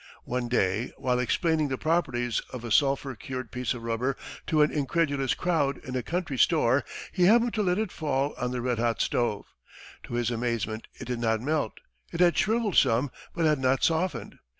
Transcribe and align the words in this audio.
One 0.23 0.47
day, 0.47 0.91
while 0.97 1.19
explaining 1.19 1.67
the 1.67 1.77
properties 1.77 2.39
of 2.51 2.63
a 2.63 2.71
sulphur 2.71 3.13
cured 3.13 3.51
piece 3.51 3.75
of 3.75 3.83
rubber 3.83 4.17
to 4.47 4.63
an 4.63 4.71
incredulous 4.71 5.35
crowd 5.35 5.77
in 5.77 5.95
a 5.95 6.01
country 6.01 6.39
store, 6.39 6.83
he 7.11 7.25
happened 7.25 7.53
to 7.53 7.61
let 7.61 7.77
it 7.77 7.91
fall 7.91 8.33
on 8.39 8.49
the 8.49 8.61
red 8.63 8.79
hot 8.79 8.99
stove. 8.99 9.45
To 10.05 10.15
his 10.15 10.31
amazement 10.31 10.87
it 10.95 11.05
did 11.05 11.19
not 11.19 11.39
melt; 11.39 11.73
it 12.11 12.19
had 12.19 12.35
shrivelled 12.35 12.77
some, 12.77 13.11
but 13.35 13.45
had 13.45 13.59
not 13.59 13.83
softened. 13.83 14.39